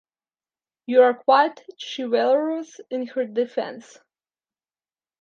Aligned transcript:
You 0.87 1.03
are 1.03 1.13
quite 1.13 1.61
chivalrous 1.79 2.81
in 2.89 3.05
her 3.05 3.23
defence. 3.25 3.99